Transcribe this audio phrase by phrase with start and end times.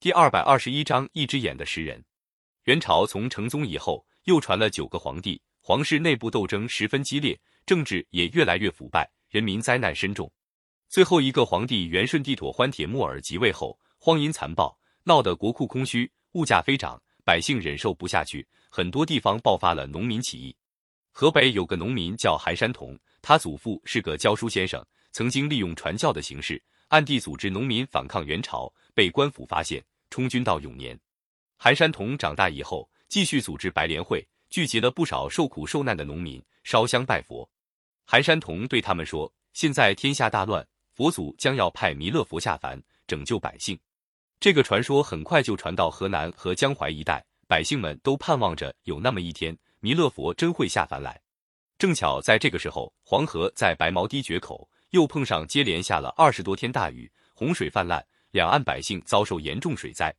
[0.00, 2.00] 第二百二十一章一只眼的石人。
[2.66, 7.36] 元朝从成宗以后，又传了九个皇帝，皇室内部斗争十分激烈，
[7.66, 10.30] 政治也越来越腐败，人民灾难深重。
[10.88, 20.54] 最后一个皇帝元顺帝妥欢铁木儿即位后，荒淫残暴，闹得国库空虚，物价飞涨，百姓忍受不下去，很多地方爆发了农民起义。
[21.10, 29.80] 河北有个农民叫韩山童，他祖父是个教书先生，曾经利用传教的形式，暗地组织农民反抗元朝，被官府发现，
[30.10, 30.98] 充军到永年。
[31.56, 37.48] 韩山童长大以后，继续组织白莲会，聚集了不少受苦受难的农民，烧香拜佛。
[38.04, 40.66] 韩山童对他们说：“现在天下大乱。”
[40.96, 43.78] 佛祖将要派弥勒佛下凡拯救百姓，
[44.40, 51.22] 这个传说很快就传到河南和江淮一带，百姓们都盼望着有那么一天，弥勒佛真会下凡来。
[51.78, 60.14] 正巧在这个时候，黄河在白毛堤决口，又碰上接连下了二十多天大雨，洪水泛滥，两岸百姓遭受严重水灾。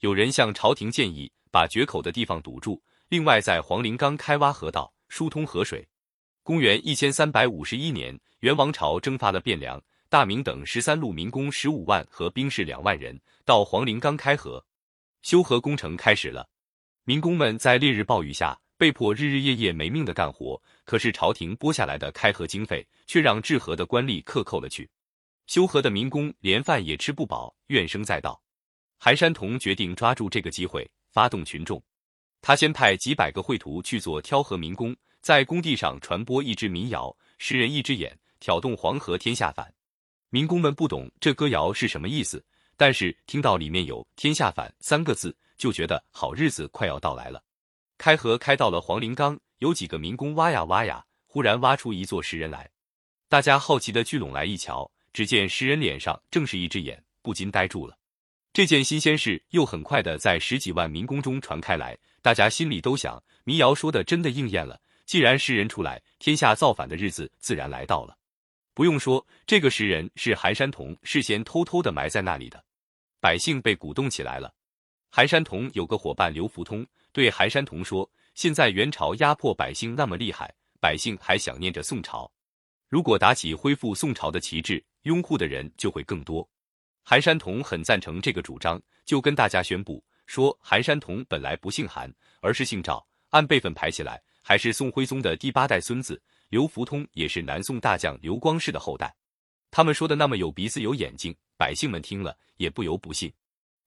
[0.00, 5.86] 有人向朝廷建议把决口的地方堵住，另外在黄陵冈开挖河道，疏通河水。
[6.42, 9.82] 公元一千三百五十一年，元王朝征发了汴梁。
[10.10, 14.64] 大明等十三路民工十五万和兵士两万人到黄陵冈开河，
[15.22, 16.48] 修河工程开始了。
[17.02, 24.88] 民工们在烈日暴雨下被迫日日夜夜没命的干活，可是朝廷拨下来的开河经费却让治河的官吏克扣了去。
[25.46, 28.40] 修河的民工连饭也吃不饱，怨声载道。
[28.98, 31.82] 韩山童决定抓住这个机会发动群众，
[32.40, 39.72] 他先派几百个绘图去做挑河民工，在工地上传播一支民谣：“十人一只眼，挑动黄河天下反。”
[40.30, 42.42] 民工们不懂这歌谣是什么意思，
[42.76, 47.42] 但是听到里面有“天下反”三个字，就觉得好日子快要到来了。
[47.98, 52.68] 开河开到了黄陵冈，有几个民工挖呀挖呀，忽然挖出一座石人来。
[53.28, 57.96] 大家好奇的聚拢来一瞧，只见石人脸上正是一只眼，不禁呆住了。
[58.52, 68.18] 这件新鲜事又很快的在十几万民工中传开来，大家心里都想：民谣说的真的应验了，既然石人出来，天下造反的日子自然来到了。
[68.74, 72.64] 不用说，这个石人是韩山童事先偷偷的埋在那里的。
[73.20, 74.52] 百姓被鼓动起来了。
[75.10, 82.28] 韩山童有个伙伴刘福通，对韩山童说：“现在元朝压迫百姓那么厉害，百姓还想念着宋朝。
[82.88, 86.46] 如果打起恢复宋朝的旗帜，拥护的人就会更多。”
[87.02, 96.20] 韩山童很赞成这个主张，就跟大家宣布说：“韩山童本来不姓韩，而是姓赵，按辈分排起来，还是宋徽宗的第八代孙子。”
[96.50, 99.12] 刘福通也是南宋大将刘光世的后代，
[99.72, 103.32] 他们说的那么有鼻子有眼睛，百姓们听了也不由不信。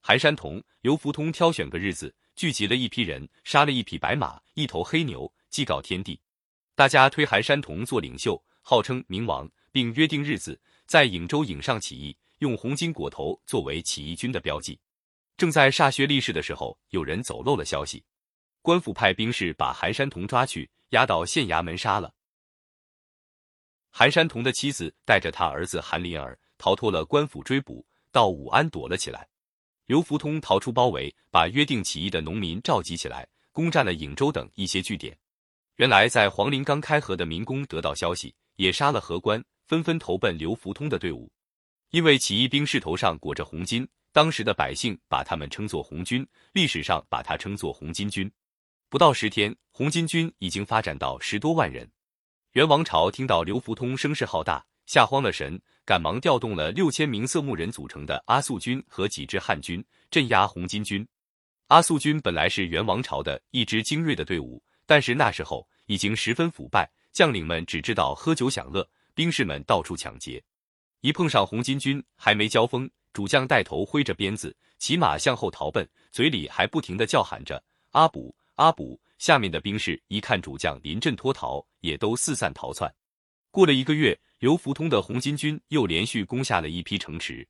[0.00, 6.18] 韩山童、刘福通挑选个日子，聚集了一批人，杀了一匹白马，一头黑牛，祭告天地。
[6.74, 14.78] 大家推韩山童做领袖，号称明王，并约定日子在颍州颍上起义，用红巾裹头作为起义军的标记。
[15.36, 18.04] 正在歃血立誓的时候，有人走漏了消息，
[18.62, 22.14] 官府派兵士把韩山童抓去，押到县衙门杀了。
[23.90, 29.28] 韩山童的妻子带着他儿子韩林儿逃脱了官府追捕，到武安躲了起来。
[29.86, 35.16] 刘福通逃出包围，把约定起义的农民召集起来，攻占了颍州等一些据点。
[35.76, 41.30] 原来在黄陵刚开河的民工得到消息，也杀了河官，纷纷投奔刘福通的队伍。
[41.90, 48.30] 因为起义兵士头上裹着红巾，当时的百姓把他们称作红军，历史上把他称作红巾军。
[48.88, 51.88] 不到十天，红巾军已经发展到十多万人。
[52.52, 61.06] 元王朝听到刘福通声势浩大，吓慌了神，赶忙调动了六千名色目人组成的阿速军和几支汉军镇压红巾军。
[61.68, 70.42] 阿速军本来是元王朝的一支精锐的队伍，但是那时候已经十分腐败，将领们只知道喝酒享乐，兵士们到处抢劫。
[71.00, 79.00] 一碰上红巾军，还没交锋，主将带头挥着鞭子，骑马向后逃奔，嘴里还不停的叫喊着阿卜阿卜。
[79.18, 82.92] 下面的兵士一看主将临阵脱逃，也都四散逃窜。
[83.50, 87.46] 过了一个月，刘福通的红巾军又连续攻下了一批城池。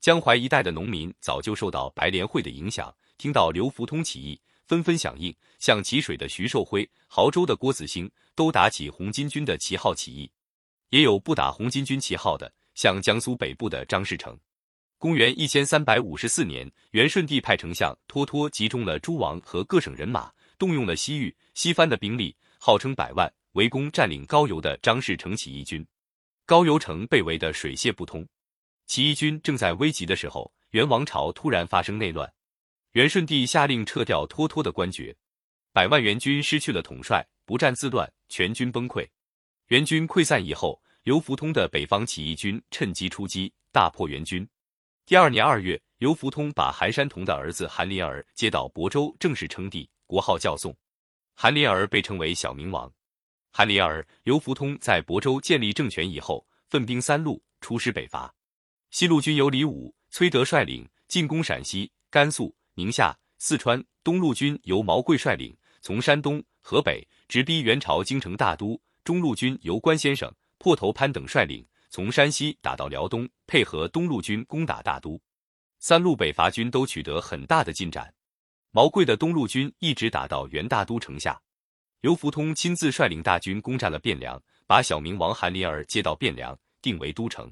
[0.00, 5.34] 江淮一带的农民早就受到白莲会的影响，听到刘福通起义，纷纷响应。
[5.58, 10.30] 像济水的徐寿辉、亳州的郭子兴，都打起红巾军的旗号起义。
[10.90, 14.38] 也有不打红巾军旗号的，像江苏北部的张士诚。
[14.98, 20.30] 公元一千三百五十四年，元顺帝派丞相脱脱集中了诸王和各省人马。
[20.58, 25.86] 动用了西域、西番的兵力，号称百万，围攻占领高邮的张士诚起义军。
[26.44, 28.28] 高邮城被围得水泄不通。
[28.86, 32.30] 起义军正在危急的时候，元王朝突然发生内乱，
[32.92, 35.16] 元顺帝下令撤掉脱脱的官爵，
[35.72, 39.08] 百万元军失去了统帅，不战自乱，全军崩溃。
[39.70, 44.44] 元军溃散以后，刘福通的北方起义军趁机出击，大破元军。
[45.06, 50.76] 第二年二月，刘福通把韩山童的儿子韩林儿接到亳州，正式称帝，国号叫宋。
[51.34, 52.92] 韩林儿被称为小明王。
[53.52, 58.34] 韩林儿、刘福通在亳州建立政权以后，分兵三路出师北伐。
[58.90, 75.20] 西路军由李武、崔德率领，进攻陕西、甘肃、宁夏、四川；东路军由毛贵率领，从山东、河北直逼元朝京城大都；中路军由关先生、破头潘等率领，从山西打到辽东，配合东路军攻打大都。
[75.78, 78.12] 三路北伐军都取得很大的进展。
[78.70, 81.40] 毛贵的东路军一直打到元大都城下。
[82.02, 87.50] 刘福通亲自率领大军攻占了汴梁，把小明王韩林儿接到汴梁，定为都城。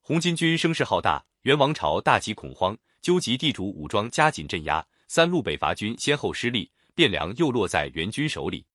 [0.00, 4.84] 红巾军声势浩大，元王朝大起恐慌，纠集地主武装加紧镇压。
[5.08, 8.66] 三路北伐军先后失利，汴梁又落在元军手里。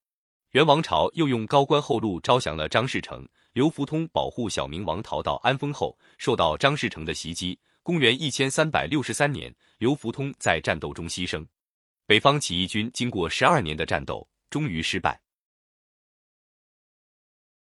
[0.56, 3.28] 元王朝又用高官厚禄招降了张士诚。
[3.52, 7.58] 刘福通保护小明王逃到安丰后，受到张士诚的袭击。
[7.82, 11.46] 公元一千三百六十三年，刘福通在战斗中牺牲。
[12.06, 14.26] 北方起义军经过十二年的战斗。
[14.48, 15.20] 终于失败。